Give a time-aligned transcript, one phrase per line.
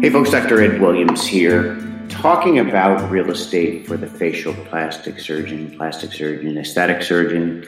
[0.00, 0.62] Hey folks, Dr.
[0.62, 1.78] Ed Williams here,
[2.08, 7.66] talking about real estate for the facial plastic surgeon, plastic surgeon, aesthetic surgeon.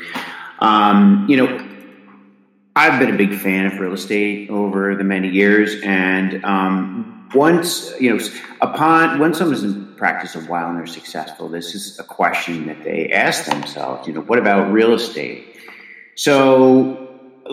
[0.60, 1.68] Um, you know,
[2.74, 7.92] I've been a big fan of real estate over the many years, and um, once
[8.00, 8.24] you know,
[8.62, 12.82] upon when someone's in practice a while and they're successful, this is a question that
[12.82, 14.08] they ask themselves.
[14.08, 15.58] You know, what about real estate?
[16.14, 17.01] So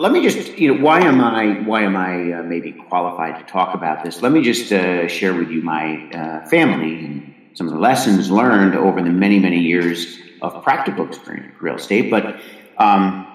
[0.00, 3.52] let me just you know why am i why am i uh, maybe qualified to
[3.52, 4.22] talk about this?
[4.22, 8.30] Let me just uh, share with you my uh, family and some of the lessons
[8.30, 12.10] learned over the many many years of practical experience real estate.
[12.10, 12.40] But
[12.78, 13.26] um,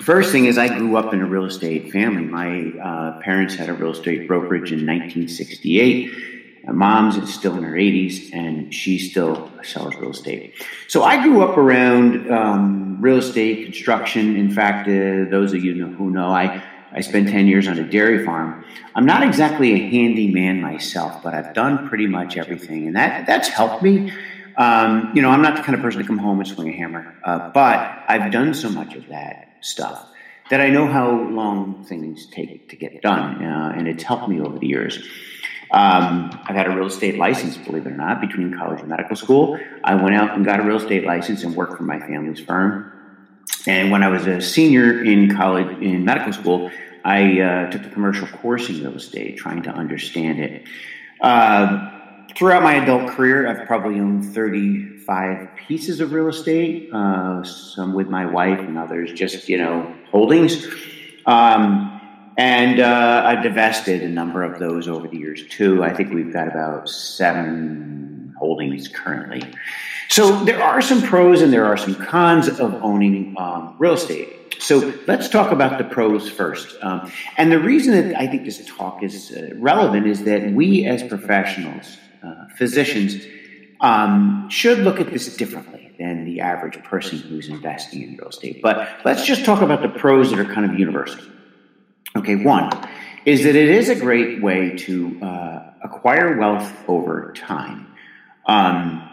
[0.00, 2.24] first thing is i grew up in a real estate family.
[2.24, 6.33] My uh, parents had a real estate brokerage in 1968
[6.66, 10.54] my mom's still in her 80s and she still sells real estate.
[10.88, 14.36] So I grew up around um, real estate, construction.
[14.36, 16.62] In fact, uh, those of you who know, I,
[16.92, 18.64] I spent 10 years on a dairy farm.
[18.94, 23.48] I'm not exactly a handyman myself, but I've done pretty much everything, and that, that's
[23.48, 24.12] helped me.
[24.56, 26.76] Um, you know, I'm not the kind of person to come home and swing a
[26.76, 30.08] hammer, uh, but I've done so much of that stuff
[30.50, 34.40] that I know how long things take to get done, uh, and it's helped me
[34.40, 35.02] over the years.
[35.70, 39.16] Um, I've had a real estate license, believe it or not, between college and medical
[39.16, 39.58] school.
[39.82, 42.92] I went out and got a real estate license and worked for my family's firm.
[43.66, 46.70] And when I was a senior in college, in medical school,
[47.04, 50.66] I uh, took the commercial course in real estate, trying to understand it.
[51.20, 51.90] Uh,
[52.34, 58.08] throughout my adult career, I've probably owned 35 pieces of real estate, uh, some with
[58.08, 60.66] my wife and others just, you know, holdings.
[61.26, 61.93] Um,
[62.36, 65.84] and uh, I've divested a number of those over the years too.
[65.84, 69.42] I think we've got about seven holdings currently.
[70.08, 74.54] So there are some pros and there are some cons of owning um, real estate.
[74.58, 76.76] So let's talk about the pros first.
[76.82, 80.86] Um, and the reason that I think this talk is uh, relevant is that we
[80.86, 83.24] as professionals, uh, physicians,
[83.80, 88.60] um, should look at this differently than the average person who's investing in real estate.
[88.62, 91.22] But let's just talk about the pros that are kind of universal.
[92.16, 92.70] Okay, one
[93.24, 97.88] is that it is a great way to uh, acquire wealth over time.
[98.46, 99.10] Um,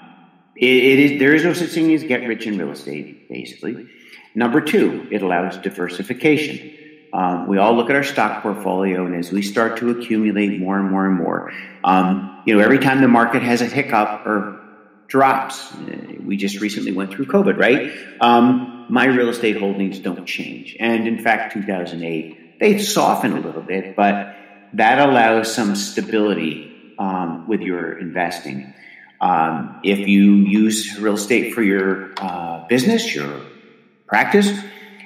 [0.56, 3.88] it, it is there is no such thing as get rich in real estate, basically.
[4.35, 6.78] Number two, it allows diversification.
[7.13, 10.79] Um, we all look at our stock portfolio, and as we start to accumulate more
[10.79, 11.51] and more and more,
[11.83, 14.62] um, you know, every time the market has a hiccup or
[15.07, 17.91] drops, uh, we just recently went through COVID, right?
[18.22, 23.64] Um, my real estate holdings don't change, and in fact, 2008 they soften a little
[23.64, 24.36] bit, but
[24.74, 28.74] that allows some stability um, with your investing.
[29.20, 33.42] Um, if you use real estate for your uh, business, your
[34.06, 34.52] practice,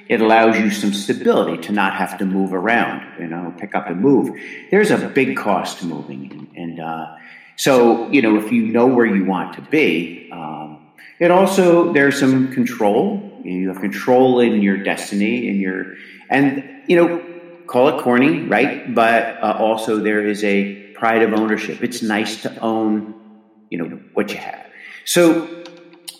[0.08, 3.88] it allows you some stability to not have to move around, you know, pick up
[3.88, 4.38] and move.
[4.70, 6.48] There's a big cost to moving.
[6.54, 7.16] And, uh,
[7.56, 12.20] so, you know, if you know where you want to be, um, it also, there's
[12.20, 13.40] some control.
[13.42, 15.94] You have control in your destiny and your,
[16.28, 17.35] and, you know,
[17.66, 18.94] call it corny, right?
[18.94, 21.82] But uh, also there is a pride of ownership.
[21.82, 23.14] It's nice to own,
[23.70, 24.66] you know, what you have.
[25.04, 25.64] So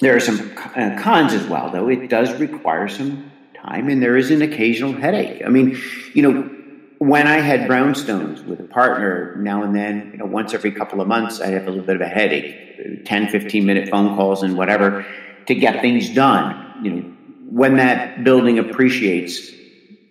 [0.01, 1.89] there are some uh, cons as well, though.
[1.89, 5.43] It does require some time, and there is an occasional headache.
[5.45, 5.81] I mean,
[6.15, 6.51] you know,
[6.99, 11.01] when I had brownstones with a partner, now and then, you know, once every couple
[11.01, 14.43] of months, I have a little bit of a headache, 10, 15 minute phone calls
[14.43, 15.05] and whatever
[15.47, 16.85] to get things done.
[16.85, 17.03] You know,
[17.51, 19.51] when that building appreciates,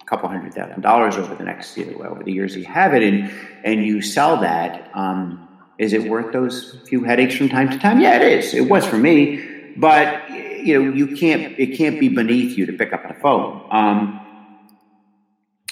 [0.05, 3.03] couple hundred thousand dollars over the next you know, over the years you have it
[3.03, 3.31] and
[3.63, 7.99] and you sell that um, is it worth those few headaches from time to time?
[7.99, 8.53] Yeah it is.
[8.53, 12.73] It was for me but you know you can't it can't be beneath you to
[12.73, 13.67] pick up the phone.
[13.71, 14.24] Um,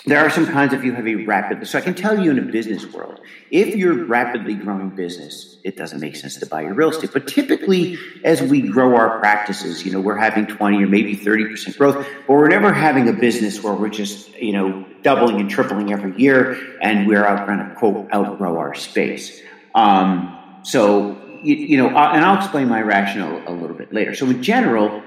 [0.06, 2.38] there are some kinds if you have a rapid, so I can tell you in
[2.38, 3.22] a business world,
[3.52, 7.12] if you're rapidly growing business, it doesn't make sense to buy your real estate.
[7.14, 11.78] But typically, as we grow our practices, you know, we're having 20 or maybe 30%
[11.78, 15.94] growth, but we're never having a business where we're just, you know, doubling and tripling
[15.94, 19.42] every year and we're out going to quote outgrow our space.
[19.74, 24.16] Um, so, you, you know, uh, and I'll explain my rationale a little bit later.
[24.16, 25.02] So, in general,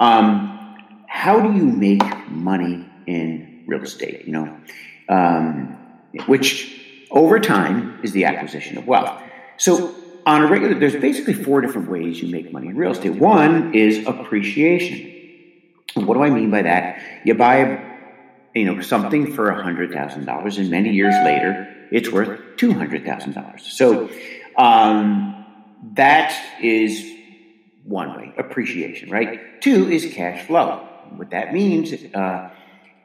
[0.00, 4.56] um, how do you make money in real estate, you know,
[5.08, 5.78] um,
[6.26, 6.80] which
[7.10, 9.22] over time is the acquisition of wealth.
[9.56, 9.94] So
[10.26, 13.14] on a regular, there's basically four different ways you make money in real estate.
[13.14, 15.10] One is appreciation.
[15.94, 17.02] What do I mean by that?
[17.24, 17.82] You buy,
[18.54, 22.72] you know, something for a hundred thousand dollars, and many years later, it's worth two
[22.72, 23.62] hundred thousand dollars.
[23.70, 24.08] So
[24.56, 25.44] um,
[25.94, 27.12] that is
[27.84, 29.60] one way, appreciation, right?
[29.60, 30.88] Two is cash flow.
[31.16, 32.50] What that means uh,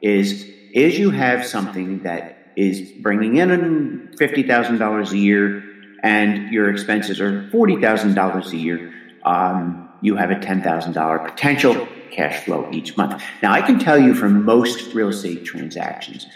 [0.02, 5.64] is is you have something that is bringing in $50,000 a year
[6.02, 8.92] and your expenses are $40,000 a year,
[9.24, 13.22] um, you have a $10,000 potential cash flow each month.
[13.42, 16.26] Now, I can tell you from most real estate transactions,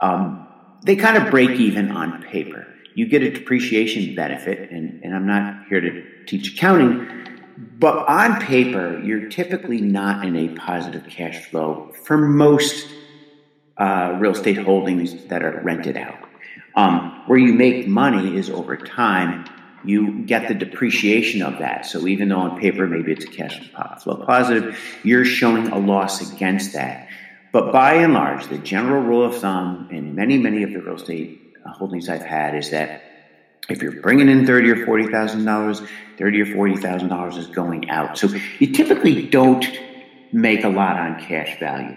[0.00, 0.46] um,
[0.82, 2.66] they kind of break even on paper.
[2.94, 7.06] You get a depreciation benefit, and, and I'm not here to teach accounting,
[7.78, 12.88] but on paper, you're typically not in a positive cash flow for most
[13.80, 16.18] uh, real estate holdings that are rented out.
[16.76, 19.46] Um, where you make money is over time,
[19.84, 21.86] you get the depreciation of that.
[21.86, 23.58] So even though on paper maybe it's a cash
[24.02, 27.08] flow positive, you're showing a loss against that.
[27.52, 30.96] But by and large, the general rule of thumb in many, many of the real
[30.96, 33.02] estate uh, holdings I've had is that
[33.68, 35.82] if you're bringing in thirty or forty thousand dollars,
[36.18, 38.18] thirty or forty thousand dollars is going out.
[38.18, 38.28] So
[38.58, 39.66] you typically don't
[40.32, 41.96] make a lot on cash value.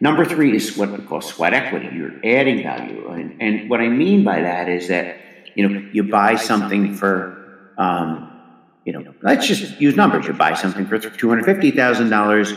[0.00, 1.90] Number three is what we call sweat equity.
[1.94, 5.16] You're adding value, and, and what I mean by that is that
[5.54, 8.30] you know you buy something for um,
[8.84, 10.26] you know let's just use numbers.
[10.26, 12.52] You buy something for two hundred fifty thousand dollars.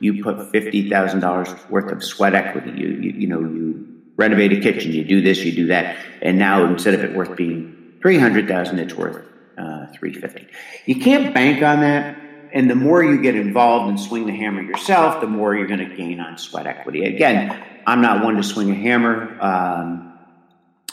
[0.00, 2.70] You put fifty thousand dollars worth of sweat equity.
[2.70, 3.86] You, you you know you
[4.16, 4.92] renovate a kitchen.
[4.92, 5.44] You do this.
[5.44, 9.24] You do that, and now instead of it worth being 300,000, it's worth
[9.56, 10.46] uh, 350.
[10.86, 12.16] You can't bank on that.
[12.52, 15.88] And the more you get involved and swing the hammer yourself, the more you're going
[15.88, 17.04] to gain on sweat equity.
[17.04, 19.36] Again, I'm not one to swing a hammer.
[19.40, 20.18] Um,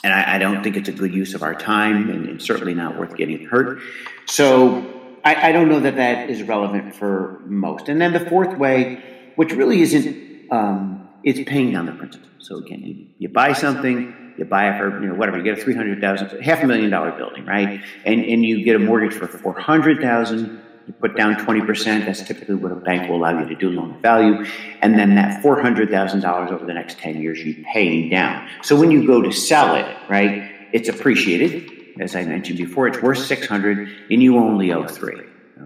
[0.04, 2.74] and I, I, don't think it's a good use of our time and, and certainly
[2.74, 3.80] not worth getting hurt.
[4.28, 4.86] So
[5.24, 7.90] I, I, don't know that that is relevant for most.
[7.90, 9.02] And then the fourth way,
[9.36, 12.30] which really isn't, um, it's paying down the principal.
[12.40, 15.58] So again, you, you buy something, you buy it for you know whatever you get
[15.58, 18.80] a three hundred thousand half a million dollar building right and and you get a
[18.80, 23.18] mortgage for four hundred thousand you put down 20% that's typically what a bank will
[23.18, 24.46] allow you to do loan value
[24.82, 29.06] and then that $400000 over the next 10 years you pay down so when you
[29.06, 34.24] go to sell it right it's appreciated as i mentioned before it's worth 600 and
[34.24, 35.22] you only owe three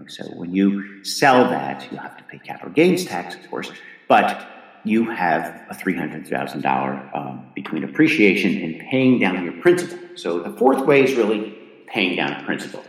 [0.06, 3.70] so when you sell that you have to pay capital gains tax of course
[4.08, 4.48] but
[4.84, 9.98] you have a $300,000 um, between appreciation and paying down your principal.
[10.16, 11.56] So the fourth way is really
[11.86, 12.82] paying down principal.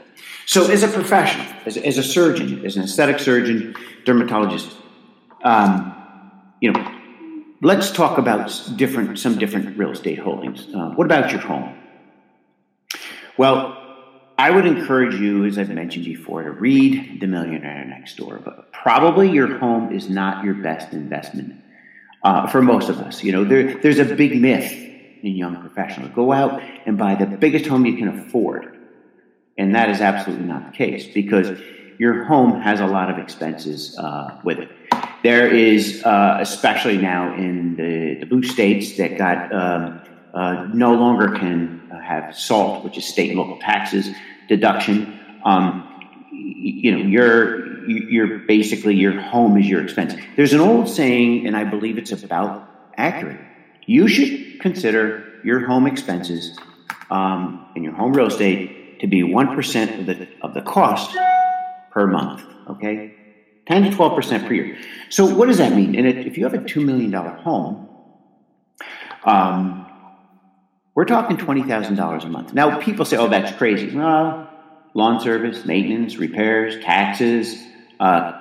[0.46, 3.76] So as a professional, as, as a surgeon, as an aesthetic surgeon,
[4.06, 4.76] dermatologist,
[5.44, 5.96] um,
[6.60, 6.92] you know,
[7.62, 10.68] let's talk about different some different real estate holdings.
[10.74, 11.78] Uh, what about your home?
[13.38, 13.78] Well,
[14.38, 18.74] I would encourage you, as I've mentioned before, to read The Millionaire Next Door, but
[18.74, 21.62] probably your home is not your best investment
[22.24, 23.24] uh, for most of us.
[23.24, 24.72] You know, there, there's a big myth
[25.22, 26.12] in young professionals.
[26.16, 28.81] Go out and buy the biggest home you can afford.
[29.58, 31.60] And that is absolutely not the case because
[31.98, 34.70] your home has a lot of expenses uh, with it.
[35.24, 40.02] There is, uh, especially now in the, the, blue states that got um,
[40.34, 44.10] uh, no longer can have SALT, which is state and local taxes
[44.48, 45.20] deduction.
[45.46, 45.88] Um,
[46.32, 50.16] you know, your you're basically your home is your expense.
[50.36, 53.40] There's an old saying, and I believe it's about accurate.
[53.86, 56.58] You should consider your home expenses
[57.10, 61.16] um, in your home real estate to be one percent of the of the cost
[61.92, 62.44] per month.
[62.70, 63.14] Okay,
[63.68, 64.78] ten to twelve percent per year.
[65.10, 65.96] So what does that mean?
[65.96, 67.90] And if you have a two million dollar home,
[69.26, 69.88] um,
[70.96, 72.54] we're talking twenty thousand dollars a month.
[72.54, 74.48] Now people say, "Oh, that's crazy." Well,
[74.94, 77.62] lawn service, maintenance, repairs, taxes,
[78.00, 78.34] uh,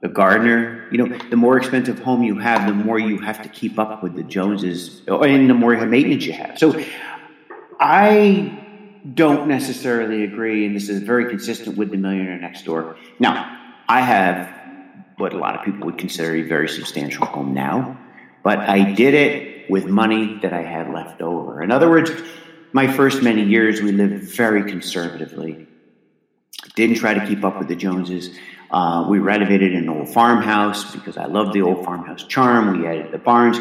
[0.00, 0.88] the gardener.
[0.90, 4.02] You know, the more expensive home you have, the more you have to keep up
[4.02, 6.58] with the Joneses, and the more maintenance you have.
[6.58, 6.82] So,
[7.78, 8.64] I
[9.14, 12.96] don't necessarily agree, and this is very consistent with the Millionaire Next Door.
[13.18, 13.56] Now,
[13.88, 14.54] I have
[15.16, 17.98] what a lot of people would consider a very substantial home now,
[18.42, 21.62] but I did it with money that I had left over.
[21.62, 22.10] In other words,
[22.72, 25.66] my first many years, we lived very conservatively.
[26.74, 28.36] Didn't try to keep up with the Joneses.
[28.70, 32.78] Uh, we renovated an old farmhouse because I loved the old farmhouse charm.
[32.78, 33.58] We added the barns.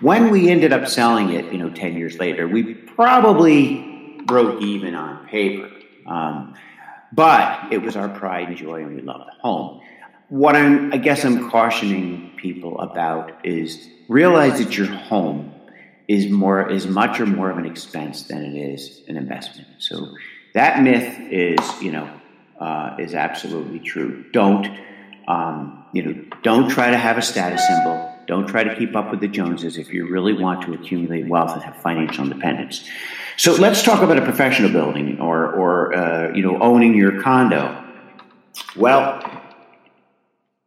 [0.00, 3.89] When we ended up selling it, you know, 10 years later, we probably
[4.26, 5.70] broke even on paper.
[6.06, 6.54] Um,
[7.12, 9.80] but it was our pride and joy, and we loved home.
[10.28, 15.52] What I'm, I guess I'm cautioning people about is realize that your home
[16.06, 19.68] is more, is much or more of an expense than it is an investment.
[19.78, 20.08] So
[20.54, 22.08] that myth is, you know,
[22.60, 24.24] uh, is absolutely true.
[24.32, 24.66] Don't,
[25.26, 28.06] um, you know, don't try to have a status symbol.
[28.26, 31.52] Don't try to keep up with the Joneses if you really want to accumulate wealth
[31.52, 32.88] and have financial independence.
[33.40, 37.82] So let's talk about a professional building or, or uh, you know, owning your condo.
[38.76, 39.22] Well,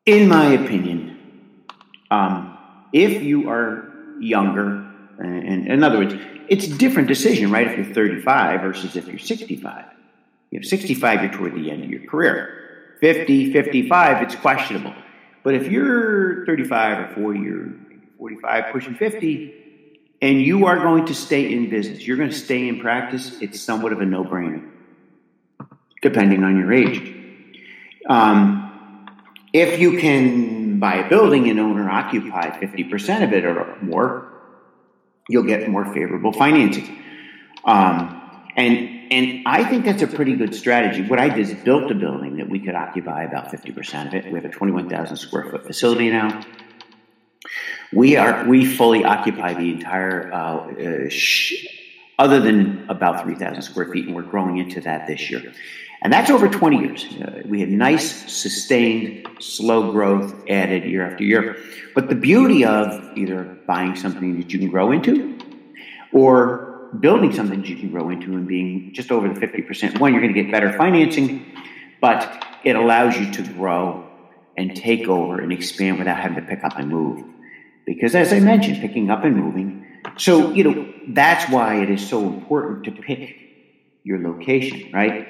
[0.07, 1.67] in my opinion,
[2.09, 2.57] um,
[2.91, 4.89] if you are younger,
[5.19, 6.15] and, in other words,
[6.47, 7.67] it's a different decision, right?
[7.67, 9.85] If you're 35 versus if you're 65.
[10.49, 12.97] You know, 65, you're toward the end of your career.
[13.01, 14.95] 50, 55, it's questionable.
[15.43, 17.73] But if you're 35 or 40 or
[18.17, 19.62] 45, pushing 50,
[20.23, 23.59] and you are going to stay in business, you're going to stay in practice, it's
[23.59, 24.65] somewhat of a no brainer,
[26.01, 27.13] depending on your age.
[28.07, 29.09] Um,
[29.51, 34.31] if you can buy a building and owner occupy 50% of it or more,
[35.27, 37.03] you'll get more favorable financing.
[37.65, 38.21] Um,
[38.55, 41.07] and and I think that's a pretty good strategy.
[41.07, 44.25] What I did is built a building that we could occupy about 50% of it.
[44.25, 46.43] We have a 21,000 square foot facility now.
[47.93, 51.65] We are we fully occupy the entire, uh, uh, sh-
[52.19, 55.53] other than about 3,000 square feet, and we're growing into that this year.
[56.01, 57.05] And that's over 20 years.
[57.05, 61.57] Uh, we had nice, sustained, slow growth added year after year.
[61.95, 65.37] But the beauty of either buying something that you can grow into
[66.11, 70.13] or building something that you can grow into and being just over the 50%, one,
[70.13, 71.45] you're going to get better financing,
[72.01, 74.05] but it allows you to grow
[74.57, 77.32] and take over and expand without having to pick up and move.
[77.85, 79.85] Because as I mentioned, picking up and moving.
[80.17, 83.37] So, you know, that's why it is so important to pick
[84.03, 85.27] your location, right?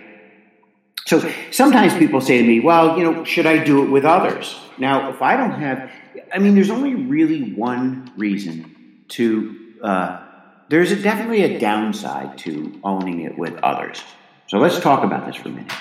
[1.05, 4.55] So sometimes people say to me, well, you know, should I do it with others?
[4.77, 5.91] Now, if I don't have,
[6.33, 10.21] I mean, there's only really one reason to, uh,
[10.69, 14.01] there's a, definitely a downside to owning it with others.
[14.47, 15.71] So let's talk about this for a minute.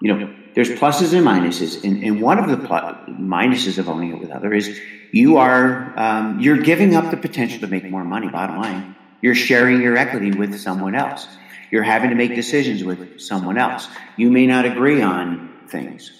[0.00, 4.12] You know, there's pluses and minuses, and, and one of the pl- minuses of owning
[4.12, 4.78] it with others is
[5.10, 8.28] you are um, you're giving up the potential to make more money.
[8.28, 11.26] Bottom line, you're sharing your equity with someone else.
[11.70, 13.88] You're having to make decisions with someone else.
[14.18, 16.12] You may not agree on things.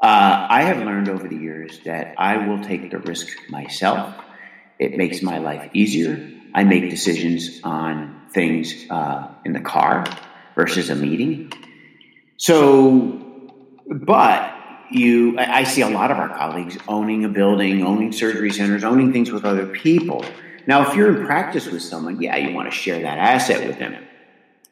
[0.00, 4.14] Uh, I have learned over the years that I will take the risk myself.
[4.78, 6.30] It makes my life easier.
[6.54, 10.06] I make decisions on things uh, in the car
[10.54, 11.52] versus a meeting.
[12.38, 13.21] So,
[13.86, 14.54] but
[14.90, 19.12] you, I see a lot of our colleagues owning a building, owning surgery centers, owning
[19.12, 20.24] things with other people.
[20.66, 23.78] Now, if you're in practice with someone, yeah, you want to share that asset with
[23.78, 23.96] them.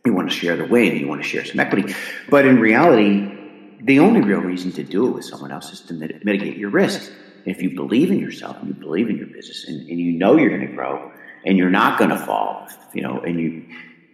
[0.04, 1.94] You want to share the win, you want to share some equity.
[2.28, 3.36] But in reality,
[3.82, 7.10] the only real reason to do it with someone else is to mitigate your risk.
[7.44, 10.36] If you believe in yourself and you believe in your business and, and you know
[10.36, 11.10] you're going to grow
[11.44, 13.64] and you're not going to fall, you know, and you,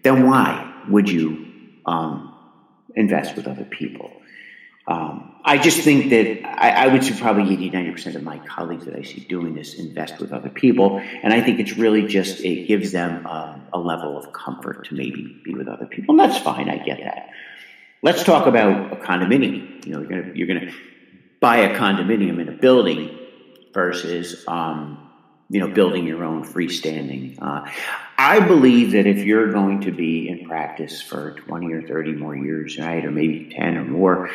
[0.03, 1.47] then why would you
[1.87, 2.35] um,
[2.95, 4.11] invest with other people?
[4.89, 8.85] Um, I just think that I, I, would say probably 80, 90% of my colleagues
[8.85, 10.99] that I see doing this invest with other people.
[11.01, 14.95] And I think it's really just, it gives them uh, a level of comfort to
[14.95, 16.13] maybe be with other people.
[16.13, 16.71] And that's fine.
[16.71, 17.31] I get that.
[18.03, 19.85] Let's talk about a condominium.
[19.85, 20.73] You know, you're going you're gonna
[21.41, 23.19] buy a condominium in a building
[23.73, 25.11] versus, um,
[25.49, 27.41] you know, building your own freestanding.
[27.41, 27.69] Uh,
[28.19, 32.37] I believe that if you're going to be in practice for 20 or 30 more
[32.37, 34.31] years, right, or maybe 10 or more,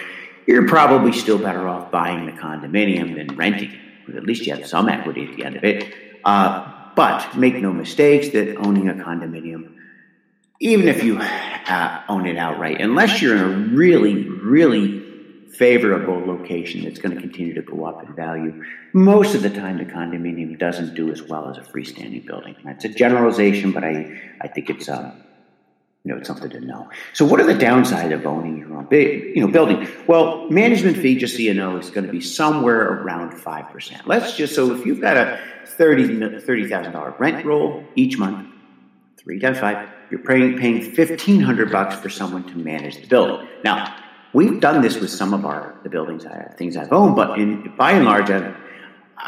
[0.48, 3.72] you're probably still better off buying the condominium than renting.
[4.08, 4.16] It.
[4.16, 5.94] At least you have some equity at the end of it.
[6.24, 9.76] Uh, but make no mistakes that owning a condominium,
[10.60, 15.02] even if you uh, own it outright, unless you're in a really, really
[15.54, 19.78] favorable location that's going to continue to go up in value, most of the time
[19.78, 22.56] the condominium doesn't do as well as a freestanding building.
[22.64, 25.24] That's a generalization, but I, I think it's um,
[26.04, 26.90] you know, it's something to know.
[27.14, 29.88] So, what are the downsides of owning your own, you know, building?
[30.08, 34.08] Well, management fee, just so you know, is going to be somewhere around five percent.
[34.08, 38.48] Let's just so if you've got a thirty thirty thousand dollar rent roll each month,
[39.18, 43.48] three times five, you're paying paying fifteen hundred bucks for someone to manage the building.
[43.64, 43.96] Now,
[44.34, 47.76] we've done this with some of our the buildings I things I've owned, but in
[47.78, 48.56] by and large, I'm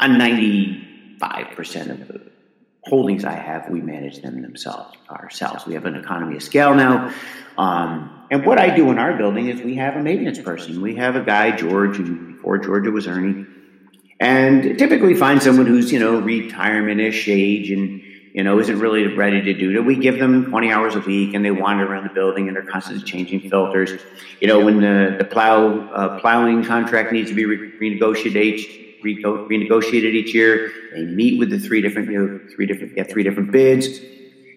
[0.00, 2.33] on ninety five percent of the
[2.86, 5.66] holdings I have, we manage them themselves ourselves.
[5.66, 7.12] We have an economy of scale now.
[7.56, 10.80] Um, and what I do in our building is we have a maintenance person.
[10.82, 13.46] We have a guy, George, and before Georgia was Ernie,
[14.20, 19.40] and typically find someone who's you know retirement-ish age and you know isn't really ready
[19.42, 19.84] to do it.
[19.84, 22.66] We give them 20 hours a week, and they wander around the building, and they're
[22.66, 24.00] constantly changing filters.
[24.40, 30.14] You know, when the the plow uh, plowing contract needs to be re- renegotiated renegotiated
[30.14, 30.72] each year.
[30.94, 34.00] They meet with the three different, you know, three different, get three different bids.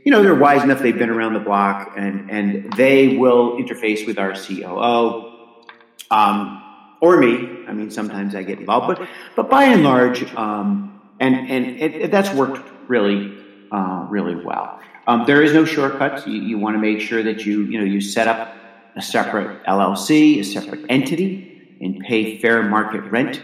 [0.04, 0.80] You know, they're wise enough.
[0.80, 5.66] They've been around the block, and and they will interface with our COO,
[6.10, 6.64] um,
[7.02, 7.66] or me.
[7.68, 11.96] I mean, sometimes I get involved, but but by and large, um, and and it,
[11.96, 13.38] it, that's worked really
[13.72, 14.80] uh, really well.
[15.08, 16.26] Um, there is no shortcuts.
[16.26, 18.54] You, you want to make sure that you you know you set up
[18.96, 23.42] a separate LLC, a separate entity, and pay fair market rent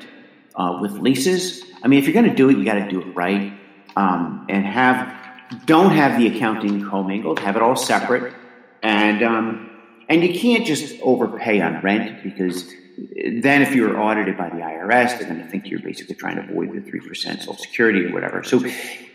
[0.55, 1.63] uh, with leases.
[1.83, 3.53] I mean, if you're going to do it, you got to do it right
[3.95, 5.22] um, and have
[5.65, 7.39] don't have the accounting commingled.
[7.39, 8.33] Have it all separate,
[8.81, 9.69] and um,
[10.10, 15.17] and you can't just overpay on rent because then if you're audited by the IRS,
[15.17, 18.43] they're going to think you're basically trying to avoid the 3% Social Security or whatever.
[18.43, 18.62] So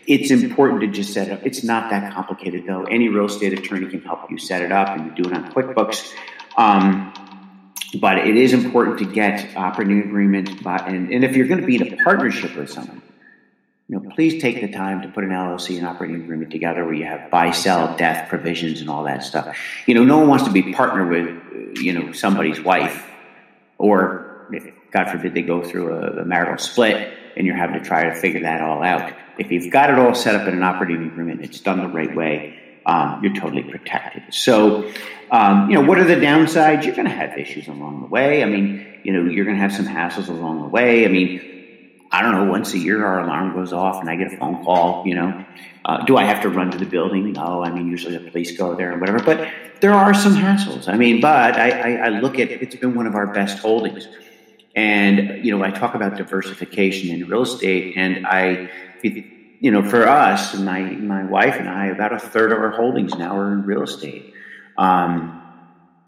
[0.05, 1.39] it's important to just set up.
[1.45, 2.83] It's not that complicated, though.
[2.83, 5.51] Any real estate attorney can help you set it up, and you do it on
[5.51, 6.13] QuickBooks.
[6.57, 7.13] Um,
[7.95, 10.63] but it is important to get operating agreement.
[10.63, 13.01] By, and, and if you're going to be in a partnership with someone,
[13.87, 16.93] you know, please take the time to put an LLC and operating agreement together where
[16.93, 19.57] you have buy, sell, death provisions and all that stuff.
[19.87, 23.09] You know, no one wants to be partner with, uh, you know, somebody's wife
[23.79, 27.85] or if, God forbid, they go through a, a marital split and you're having to
[27.85, 29.13] try to figure that all out.
[29.37, 32.13] If you've got it all set up in an operating agreement, it's done the right
[32.15, 34.33] way, um, you're totally protected.
[34.33, 34.91] So,
[35.31, 36.85] um, you know, what are the downsides?
[36.85, 38.43] You're going to have issues along the way.
[38.43, 41.05] I mean, you know, you're going to have some hassles along the way.
[41.05, 41.41] I mean,
[42.11, 44.63] I don't know, once a year our alarm goes off and I get a phone
[44.63, 45.45] call, you know.
[45.85, 47.31] Uh, do I have to run to the building?
[47.33, 49.19] No, I mean, usually the police go there and whatever.
[49.23, 49.47] But
[49.81, 50.87] there are some hassles.
[50.87, 54.07] I mean, but I, I, I look at it's been one of our best holdings.
[54.75, 58.69] And, you know, I talk about diversification in real estate, and I,
[59.59, 63.15] you know, for us, my, my wife and I, about a third of our holdings
[63.15, 64.33] now are in real estate.
[64.77, 65.35] Um,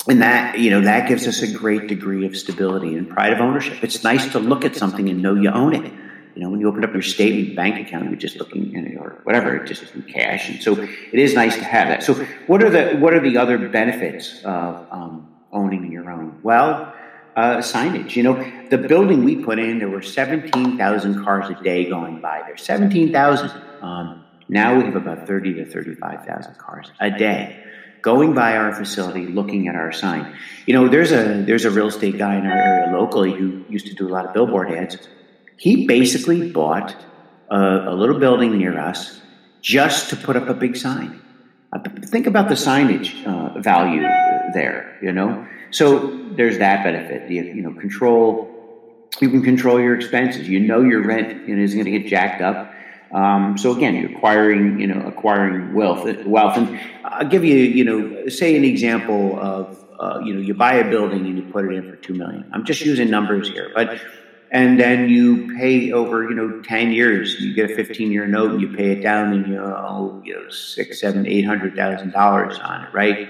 [0.08, 3.39] and that you know that gives us a great degree of stability and pride of
[3.39, 3.84] ownership.
[3.84, 5.93] It's nice to look at something and know you own it.
[6.34, 9.20] You know, when you open up your statement bank account, you're just looking in or
[9.24, 12.03] whatever, it just in cash, and so it is nice to have that.
[12.03, 12.13] So,
[12.48, 16.39] what are the what are the other benefits of um, owning your own?
[16.41, 16.93] Well,
[17.35, 18.15] uh, signage.
[18.15, 22.21] You know, the building we put in, there were seventeen thousand cars a day going
[22.21, 22.57] by there.
[22.57, 23.51] Seventeen thousand.
[23.81, 27.63] Um, now we have about thirty to thirty-five thousand cars a day
[28.01, 30.35] going by our facility, looking at our sign.
[30.65, 33.88] You know, there's a there's a real estate guy in our area locally who used
[33.88, 34.97] to do a lot of billboard ads.
[35.57, 36.95] He basically bought
[37.50, 37.57] a,
[37.89, 39.21] a little building near us
[39.62, 41.21] just to put up a big sign.
[41.71, 44.01] Uh, think about the signage uh, value
[44.53, 44.97] there.
[45.01, 47.29] You know, so there's that benefit.
[47.29, 48.49] You, you know, control.
[49.19, 50.47] You can control your expenses.
[50.47, 52.71] You know your rent is going to get jacked up
[53.13, 56.05] um, so again, you're acquiring, you know, acquiring wealth.
[56.25, 60.53] Wealth, and I'll give you, you know, say an example of, uh, you know, you
[60.53, 62.49] buy a building and you put it in for two million.
[62.53, 64.01] I'm just using numbers here, but
[64.49, 67.39] and then you pay over, you know, ten years.
[67.39, 70.34] You get a 15 year note, and you pay it down, and you owe, you
[70.34, 73.29] know, six, seven, eight hundred thousand dollars on it, right?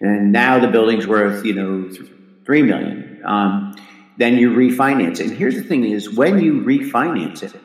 [0.00, 1.90] And now the building's worth, you know,
[2.44, 3.22] three million.
[3.24, 3.74] Um,
[4.18, 5.20] then you refinance.
[5.20, 7.60] And here's the thing: is when you refinance it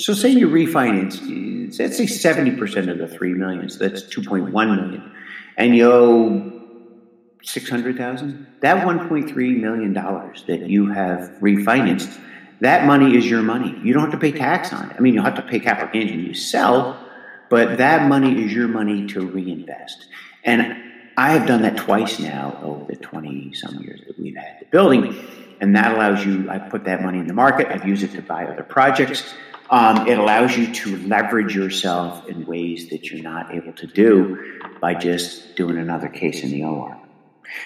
[0.00, 5.12] so say you refinance, let's say 70% of the 3 million, so that's 2.1 million,
[5.56, 6.52] and you owe
[7.42, 12.16] 600,000, that 1.3 million dollars that you have refinanced,
[12.60, 13.76] that money is your money.
[13.82, 14.96] You don't have to pay tax on it.
[14.96, 17.04] I mean, you'll have to pay capital gains when you sell,
[17.50, 20.06] but that money is your money to reinvest.
[20.44, 20.87] And
[21.18, 24.66] I have done that twice now over the 20 some years that we've had the
[24.66, 25.16] building.
[25.60, 28.22] And that allows you, I put that money in the market, I've used it to
[28.22, 29.34] buy other projects.
[29.68, 34.60] Um, it allows you to leverage yourself in ways that you're not able to do
[34.80, 36.96] by just doing another case in the OR.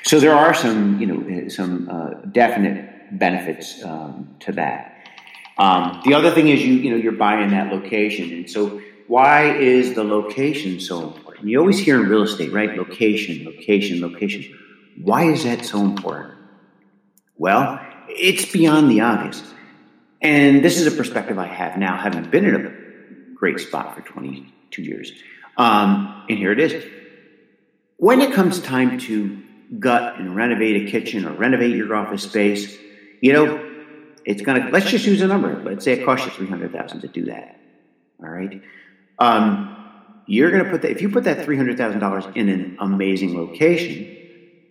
[0.03, 4.97] So there are some, you know, some uh, definite benefits um, to that.
[5.59, 9.53] Um, the other thing is you, you know, you're buying that location, and so why
[9.53, 11.15] is the location so?
[11.43, 12.77] You always hear in real estate, right?
[12.77, 14.59] Location, location, location.
[15.03, 16.35] Why is that so important?
[17.37, 19.43] Well, it's beyond the obvious.
[20.21, 24.03] And this is a perspective I have now, having been in a great spot for
[24.03, 25.13] 22 years.
[25.57, 26.85] Um, and here it is.
[27.97, 29.43] When it comes time to
[29.79, 32.77] gut and renovate a kitchen or renovate your office space,
[33.21, 33.71] you know,
[34.25, 35.61] it's going to, let's just use a number.
[35.65, 37.59] Let's say it costs you 300000 to do that.
[38.23, 38.63] All right.
[39.19, 39.82] Um,
[40.27, 44.17] you're going to put that, if you put that $300,000 in an amazing location,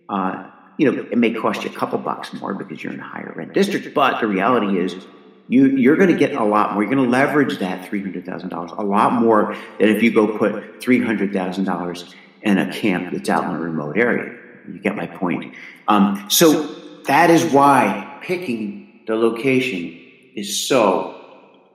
[0.08, 3.06] uh, you know, it may cost you a couple bucks more because you're in a
[3.06, 5.06] higher rent district, but the reality is
[5.48, 6.82] you, you're going to get a lot more.
[6.82, 12.14] You're going to leverage that $300,000 a lot more than if you go put $300,000
[12.42, 14.38] in a camp that's out in a remote area.
[14.66, 15.54] You get my point.
[15.88, 16.62] Um, so
[17.04, 20.00] that is why picking the location
[20.34, 21.20] is so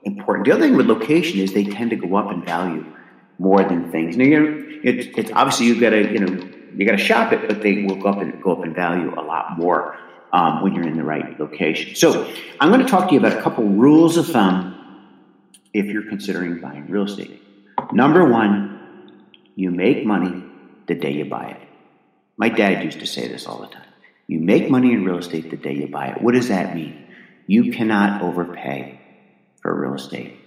[0.04, 0.46] important.
[0.46, 2.84] The other thing with location is they tend to go up in value
[3.38, 4.16] more than things.
[4.16, 7.48] Now, you it's, it's obviously you've got to, you know, you got to shop it,
[7.48, 9.98] but they will go up and go up in value a lot more
[10.32, 11.94] um, when you're in the right location.
[11.94, 14.74] So I'm going to talk to you about a couple rules of thumb
[15.72, 17.42] if you're considering buying real estate.
[17.92, 19.12] Number one,
[19.54, 20.44] you make money
[20.86, 21.68] the day you buy it.
[22.36, 23.82] My dad used to say this all the time.
[24.26, 26.22] You make money in real estate the day you buy it.
[26.22, 27.06] What does that mean?
[27.46, 29.00] You cannot overpay
[29.62, 30.37] for real estate.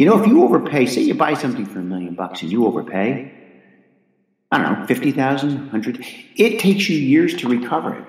[0.00, 2.66] You know, if you overpay, say you buy something for a million bucks and you
[2.66, 3.34] overpay,
[4.50, 8.04] I don't know, 50,000, 100, it takes you years to recover it.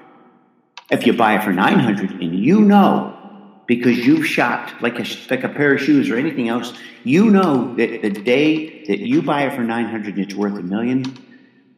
[0.90, 5.44] If you buy it for 900 and you know, because you've shopped like a, like
[5.44, 6.72] a pair of shoes or anything else,
[7.04, 10.64] you know that the day that you buy it for 900 and it's worth a
[10.64, 11.04] million,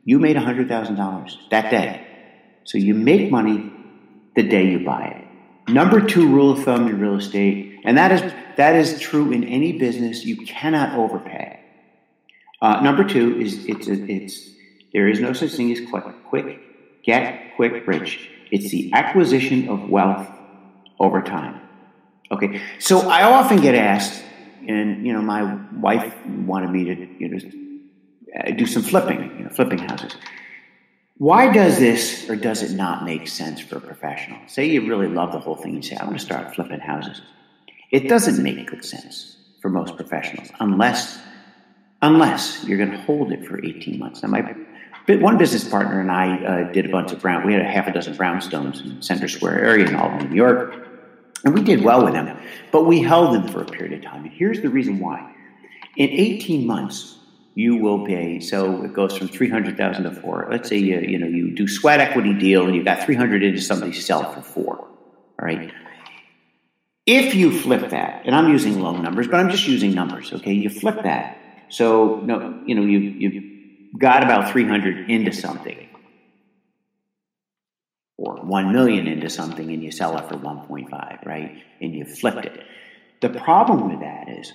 [0.05, 2.05] you made $100,000 that day.
[2.65, 3.73] So you make money
[4.35, 5.71] the day you buy it.
[5.73, 9.43] Number two rule of thumb in real estate, and that is, that is true in
[9.43, 11.59] any business, you cannot overpay.
[12.61, 14.49] Uh, number two is it's, a, it's
[14.93, 16.59] there is no such thing as quick, quick,
[17.03, 18.29] get quick rich.
[18.51, 20.27] It's the acquisition of wealth
[20.99, 21.59] over time.
[22.31, 24.23] Okay, so I often get asked,
[24.67, 29.49] and you know, my wife wanted me to you know do some flipping, you know,
[29.49, 30.15] flipping houses.
[31.17, 34.39] Why does this or does it not make sense for a professional?
[34.47, 37.21] Say you really love the whole thing, you say, I want to start flipping houses.
[37.93, 41.19] It doesn't make good sense for most professionals unless
[42.01, 44.23] unless you're going to hold it for 18 months.
[44.23, 44.41] Now, my
[45.07, 47.45] one business partner and I uh, did a bunch of brown.
[47.45, 50.75] We had a half a dozen brownstones in Center Square area in Albany, New York,
[51.45, 52.35] and we did well with them.
[52.71, 55.31] But we held them for a period of time, and here's the reason why.
[55.95, 57.17] In 18 months,
[57.53, 58.39] you will pay.
[58.39, 60.47] So it goes from 300,000 to four.
[60.49, 63.61] Let's say you you know you do sweat equity deal and you got 300 into
[63.61, 64.77] somebody sell for four.
[64.79, 65.71] All right.
[67.05, 70.31] If you flip that, and I'm using low numbers, but I'm just using numbers.
[70.31, 71.37] Okay, you flip that.
[71.69, 73.53] So no, you know you you
[73.97, 75.89] got about 300 into something.
[78.17, 81.63] Or 1 million into something and you sell it for 1.5 right?
[81.81, 82.63] And you flipped it.
[83.21, 84.53] The problem with that is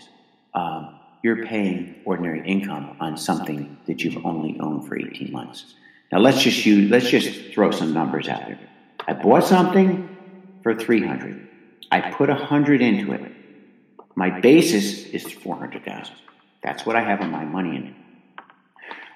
[0.54, 5.74] um, you're paying ordinary income on something that you've only owned for 18 months.
[6.12, 8.61] Now let's just use let's just throw some numbers out there.
[9.06, 10.16] I bought something
[10.62, 11.48] for 300
[11.90, 13.33] i put a 100 into it.
[14.14, 16.14] My basis is 400000
[16.62, 17.94] that's what i have on my money in it.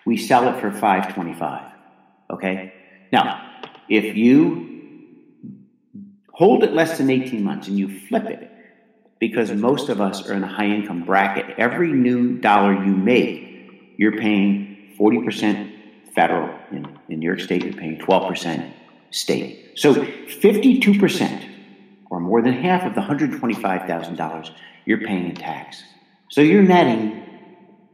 [0.06, 1.72] We sell it for 525
[2.30, 2.72] okay?
[3.12, 3.50] Now
[3.88, 4.68] if you
[6.32, 8.50] hold it less than 18 months and you flip it
[9.18, 13.94] because most of us are in a high income bracket every new dollar you make
[13.98, 16.48] you're paying 40% federal.
[16.70, 18.72] In, in new york state you're paying 12%
[19.10, 19.72] state.
[19.76, 21.51] So 52% or
[22.22, 24.50] more than half of the $125000
[24.84, 25.82] you're paying in tax
[26.28, 27.22] so you're netting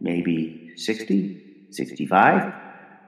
[0.00, 2.54] maybe 60 65.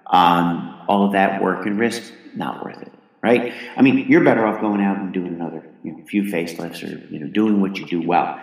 [0.07, 3.53] Um, all of that work and risk, not worth it, right?
[3.77, 7.07] I mean, you're better off going out and doing another you know, few facelifts or
[7.13, 8.41] you know doing what you do well,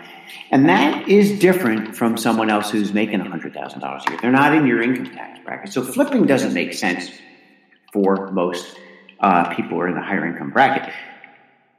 [0.49, 4.19] and that is different from someone else who's making hundred thousand dollars a year.
[4.21, 7.11] They're not in your income tax bracket, so flipping doesn't make sense
[7.91, 8.79] for most
[9.19, 10.91] uh, people who are in the higher income bracket.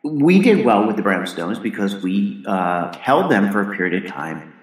[0.02, 4.11] We did well with the brownstones because we uh, held them for a period of
[4.11, 4.54] time,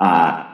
[0.00, 0.46] uh,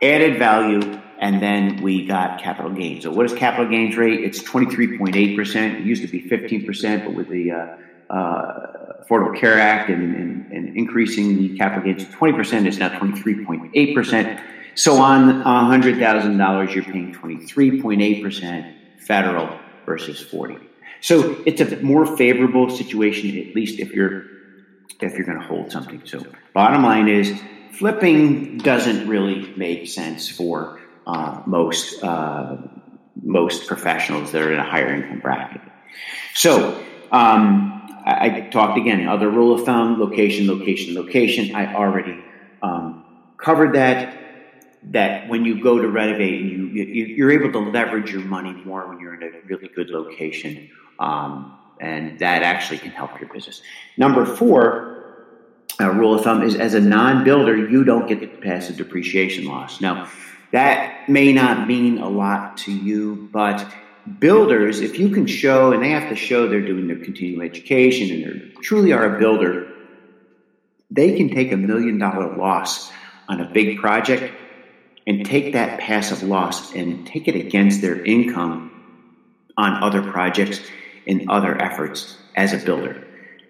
[0.00, 3.02] added value, and then we got capital gains.
[3.02, 4.20] So what is capital gains rate?
[4.20, 5.80] It's 23.8%.
[5.80, 7.76] It used to be 15%, but with the uh,
[8.10, 12.90] uh, Affordable Care Act and, and, and, increasing the capital gains to 20%, it's now
[12.90, 14.40] 23.8%.
[14.76, 20.58] So on $100,000, you're paying 23.8% federal versus 40.
[21.04, 24.24] So it's a more favorable situation, at least if you're
[25.02, 26.00] if you're going to hold something.
[26.06, 27.38] So bottom line is
[27.72, 32.56] flipping doesn't really make sense for uh, most uh,
[33.22, 35.60] most professionals that are in a higher income bracket.
[36.32, 39.06] So um, I, I, talked again.
[39.06, 41.54] Other rule of thumb: location, location, location.
[41.54, 42.18] I already
[42.62, 43.04] um,
[43.36, 44.20] covered that.
[44.90, 46.84] That when you go to renovate, you, you
[47.16, 51.58] you're able to leverage your money more when you're in a really good location, um,
[51.80, 53.62] and that actually can help your business.
[53.96, 54.92] Number four.
[55.80, 59.80] Uh, rule of thumb is as a non-builder, you don't get the passive depreciation loss.
[59.80, 60.08] Now,
[60.52, 63.66] that may not mean a lot to you, but
[64.20, 68.22] builders, if you can show, and they have to show they're doing their continuing education
[68.22, 69.68] and they truly are a builder,
[70.90, 72.92] they can take a million dollar loss
[73.28, 74.32] on a big project
[75.06, 78.70] and take that passive loss and take it against their income
[79.56, 80.60] on other projects
[81.06, 83.06] and other efforts as a builder.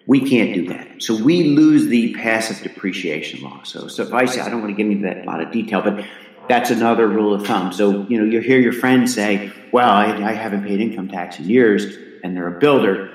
[0.07, 1.03] We can't do that.
[1.03, 3.73] So we lose the passive depreciation loss.
[3.73, 6.05] So suffice it, I don't want to get into that lot of detail, but
[6.49, 7.73] that's another rule of thumb.
[7.73, 11.39] So, you know, you hear your friends say, well, I, I haven't paid income tax
[11.39, 13.11] in years, and they're a builder.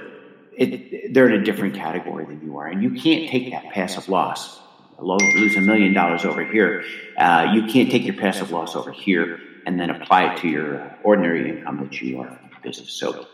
[0.58, 2.68] It, they're in a different category than you are.
[2.68, 4.60] And you can't take that passive loss.
[5.00, 6.84] Lose a million dollars over here.
[7.18, 10.98] Uh, you can't take your passive loss over here and then apply it to your
[11.04, 12.92] ordinary income that you are in business.
[12.92, 13.28] So,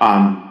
[0.00, 0.42] um,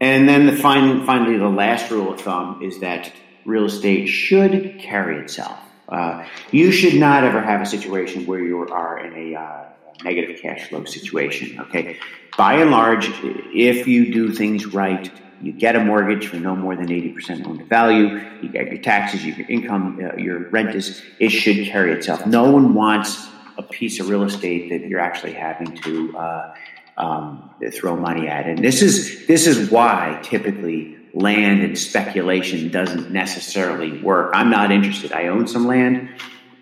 [0.00, 3.12] and then the final, finally, the last rule of thumb is that
[3.44, 5.58] real estate should carry itself.
[5.88, 9.64] Uh, you should not ever have a situation where you are in a uh,
[10.04, 11.60] negative cash flow situation.
[11.60, 11.98] Okay,
[12.36, 15.10] by and large, if you do things right,
[15.42, 18.80] you get a mortgage for no more than 80% loan to value, you get your
[18.80, 22.26] taxes, your income, uh, your rent is, it should carry itself.
[22.26, 26.54] No one wants a piece of real estate that you're actually having to uh,
[26.96, 28.46] um, they throw money at.
[28.46, 34.32] And this is, this is why typically land and speculation doesn't necessarily work.
[34.34, 35.12] I'm not interested.
[35.12, 36.08] I own some land,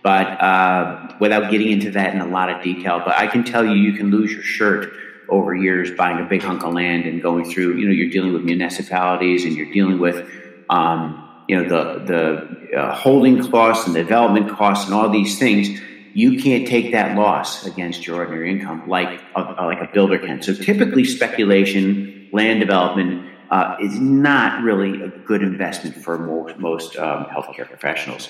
[0.03, 3.65] but uh, without getting into that in a lot of detail, but I can tell
[3.65, 4.93] you, you can lose your shirt
[5.29, 8.33] over years buying a big hunk of land and going through, you know, you're dealing
[8.33, 10.29] with municipalities and you're dealing with,
[10.69, 15.81] um, you know, the, the uh, holding costs and development costs and all these things.
[16.15, 20.43] You can't take that loss against your ordinary income like a, like a builder can.
[20.43, 26.97] So typically speculation, land development, uh, is not really a good investment for most, most
[26.97, 28.29] um, healthcare professionals.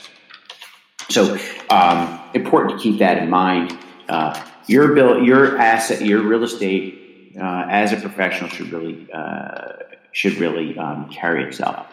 [1.08, 1.38] So
[1.70, 3.76] um, important to keep that in mind.
[4.08, 9.72] Uh, your bill, your asset, your real estate uh, as a professional should really uh,
[10.12, 11.86] should really um, carry itself.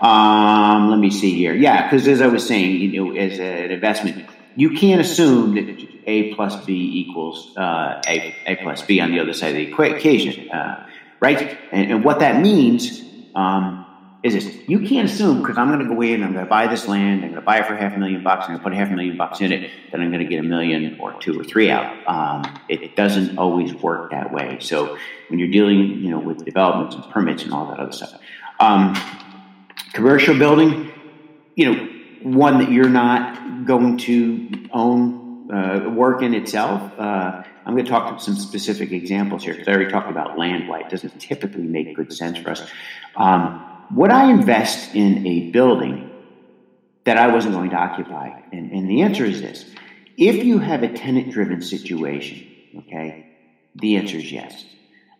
[0.00, 1.54] Um, let me see here.
[1.54, 4.26] Yeah, because as I was saying, you know, as an investment,
[4.58, 9.20] you can't assume that A plus B equals uh, A, A plus B on the
[9.20, 10.84] other side of the equation, uh,
[11.20, 11.56] right?
[11.70, 13.04] And, and, what that means
[13.36, 13.86] um,
[14.24, 16.66] is this: you can't assume because I'm going to go in, I'm going to buy
[16.66, 18.64] this land, I'm going to buy it for half a million bucks, I'm going to
[18.64, 21.12] put half a million bucks in it, then I'm going to get a million or
[21.20, 21.94] two or three out.
[22.08, 24.58] Um, it doesn't always work that way.
[24.58, 28.18] So when you're dealing, you know, with developments and permits and all that other stuff,
[28.58, 29.00] um,
[29.92, 30.90] commercial building,
[31.54, 31.87] you know,
[32.22, 36.92] one that you're not going to own, uh, work in itself.
[36.98, 40.68] Uh, I'm going to talk some specific examples here because I already talked about land
[40.68, 42.66] why it doesn't typically make good sense for us.
[43.16, 46.10] Um, would I invest in a building
[47.04, 48.40] that I wasn't going to occupy?
[48.52, 49.66] And, and the answer is this.
[50.16, 52.46] If you have a tenant driven situation,
[52.78, 53.34] okay,
[53.74, 54.64] the answer is yes.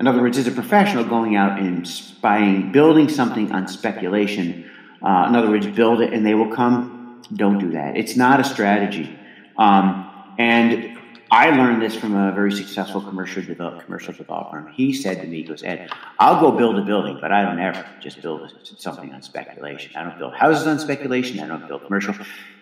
[0.01, 1.89] In other words, as a professional going out and
[2.21, 4.71] buying, building something on speculation,
[5.03, 7.97] uh, in other words, build it and they will come, don't do that.
[7.97, 9.19] It's not a strategy.
[9.57, 10.09] Um,
[10.39, 10.99] and
[11.31, 14.67] I learned this from a very successful commercial develop, commercial developer.
[14.75, 17.61] He said to me, he goes, Ed, I'll go build a building, but I don't
[17.61, 19.95] ever just build something on speculation.
[19.95, 21.39] I don't build houses on speculation.
[21.41, 22.15] I don't build commercial.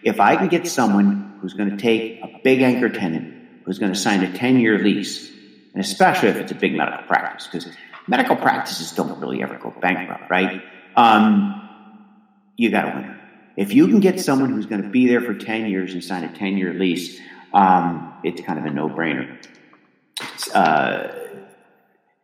[0.03, 3.93] If I can get someone who's going to take a big anchor tenant, who's going
[3.93, 5.31] to sign a 10 year lease,
[5.73, 7.69] and especially if it's a big medical practice, because
[8.09, 10.61] medical practices don't really ever go bankrupt, right?
[10.97, 11.66] Um,
[12.57, 13.21] you got a winner.
[13.57, 16.25] If you can get someone who's going to be there for 10 years and sign
[16.25, 17.21] a 10 year lease,
[17.55, 19.39] um, it's kind of a no brainer.
[20.53, 21.09] Uh,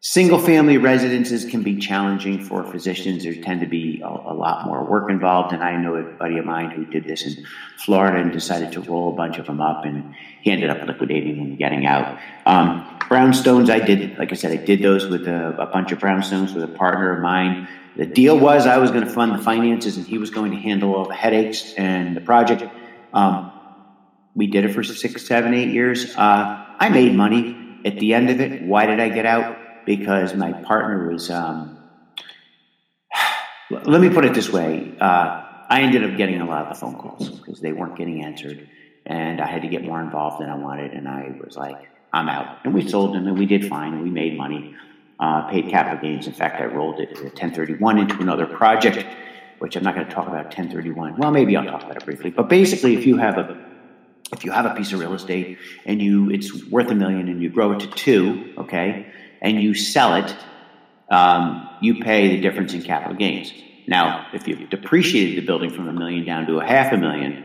[0.00, 3.22] single family residences can be challenging for physicians.
[3.22, 5.54] There tend to be a, a, lot more work involved.
[5.54, 7.46] And I know a buddy of mine who did this in
[7.78, 11.38] Florida and decided to roll a bunch of them up, and he ended up liquidating
[11.38, 12.18] and getting out.
[12.46, 15.98] Um, brownstones, I did, like I said, I did those with a, a bunch of
[15.98, 17.68] brownstones with a partner of mine.
[17.96, 20.56] The deal was I was going to fund the finances and he was going to
[20.56, 22.64] handle all the headaches and the project.
[23.12, 23.52] Um,
[24.34, 26.16] we did it for six, seven, eight years.
[26.16, 28.62] Uh, I made money at the end of it.
[28.62, 29.58] Why did I get out?
[29.84, 31.30] Because my partner was.
[31.30, 31.78] Um,
[33.70, 36.80] let me put it this way: uh, I ended up getting a lot of the
[36.80, 38.68] phone calls because they weren't getting answered,
[39.04, 40.92] and I had to get more involved than I wanted.
[40.92, 43.92] And I was like, "I'm out." And we sold them, and we did fine.
[43.94, 44.76] And we made money,
[45.20, 46.26] uh, paid capital gains.
[46.26, 49.06] In fact, I rolled it 1031 into another project,
[49.58, 51.16] which I'm not going to talk about 1031.
[51.16, 52.30] Well, maybe I'll talk about it briefly.
[52.30, 53.72] But basically, if you have a
[54.32, 57.42] if you have a piece of real estate and you it's worth a million and
[57.42, 60.34] you grow it to two, okay, and you sell it,
[61.10, 63.52] um, you pay the difference in capital gains.
[63.86, 67.44] Now, if you've depreciated the building from a million down to a half a million,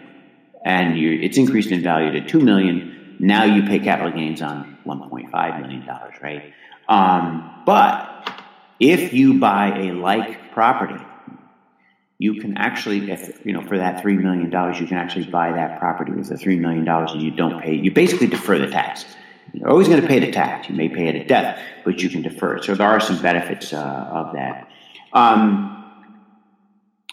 [0.63, 4.77] and you, it's increased in value to two million, now you pay capital gains on
[4.85, 6.53] 1.5 million dollars, right?
[6.87, 8.31] Um, but
[8.79, 11.03] if you buy a like property
[12.19, 15.51] you can actually, if you know, for that three million dollars, you can actually buy
[15.51, 17.75] that property with the three million dollars, and you don't pay.
[17.75, 19.05] You basically defer the tax.
[19.53, 20.67] You're always going to pay the tax.
[20.67, 22.63] You may pay it at death, but you can defer it.
[22.63, 24.67] So there are some benefits uh, of that.
[25.13, 25.73] Um,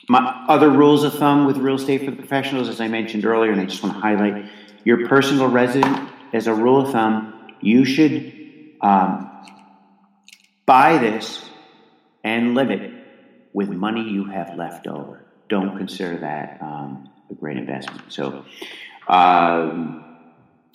[0.09, 3.53] my other rules of thumb with real estate for the professionals, as I mentioned earlier,
[3.53, 4.51] and I just want to highlight
[4.85, 6.11] your personal resident.
[6.33, 8.33] As a rule of thumb, you should
[8.81, 9.31] um,
[10.67, 11.45] buy this
[12.23, 12.93] and live it
[13.53, 15.25] with money you have left over.
[15.49, 18.13] Don't consider that um, a great investment.
[18.13, 18.45] So,
[19.09, 20.05] um,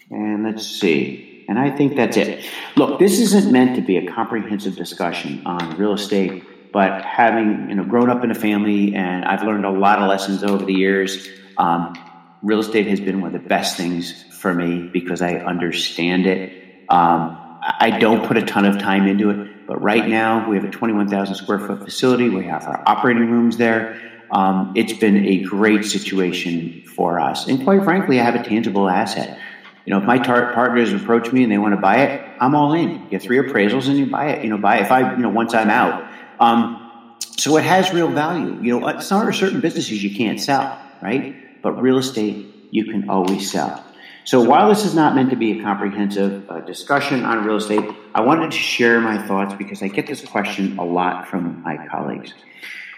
[0.09, 1.45] and let's see.
[1.49, 2.45] And I think that's it.
[2.75, 7.75] Look, this isn't meant to be a comprehensive discussion on real estate, but having you
[7.75, 10.73] know grown up in a family, and I've learned a lot of lessons over the
[10.73, 11.27] years.
[11.57, 11.95] Um,
[12.43, 16.53] real estate has been one of the best things for me because I understand it.
[16.87, 20.65] Um, I don't put a ton of time into it, but right now we have
[20.65, 22.27] a 21,000 square foot facility.
[22.27, 24.01] We have our operating rooms there.
[24.31, 27.47] Um, it's been a great situation for us.
[27.47, 29.37] And quite frankly, I have a tangible asset.
[29.85, 32.55] You know, if my tar- partners approach me and they want to buy it, I'm
[32.55, 32.89] all in.
[32.89, 34.43] You get three appraisals and you buy it.
[34.43, 34.81] You know, buy it.
[34.81, 36.11] If I, you know, once I'm out.
[36.39, 38.59] Um, so it has real value.
[38.63, 41.61] You know, some are certain businesses you can't sell, right?
[41.61, 43.85] But real estate, you can always sell.
[44.25, 47.89] So while this is not meant to be a comprehensive uh, discussion on real estate,
[48.13, 51.87] I wanted to share my thoughts because I get this question a lot from my
[51.87, 52.33] colleagues.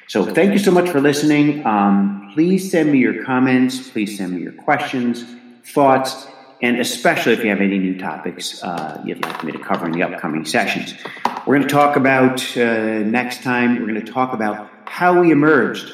[0.07, 1.65] So thank you so much for listening.
[1.65, 3.89] Um, please send me your comments.
[3.89, 5.23] Please send me your questions,
[5.63, 6.27] thoughts,
[6.62, 9.93] and especially if you have any new topics uh, you'd like me to cover in
[9.93, 10.95] the upcoming sessions.
[11.45, 13.79] We're going to talk about uh, next time.
[13.79, 15.93] We're going to talk about how we emerged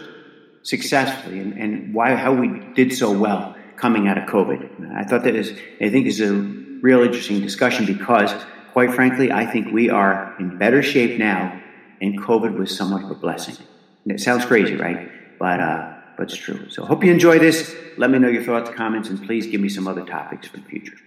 [0.64, 4.96] successfully and, and why how we did so well coming out of COVID.
[4.96, 8.34] I thought that is, I think, is a real interesting discussion because,
[8.74, 11.62] quite frankly, I think we are in better shape now,
[12.02, 13.56] and COVID was somewhat of a blessing.
[14.04, 15.10] And it sounds crazy, right?
[15.40, 16.70] But uh, but it's true.
[16.70, 17.76] So, hope you enjoy this.
[17.98, 20.64] Let me know your thoughts, comments, and please give me some other topics for the
[20.64, 20.98] future.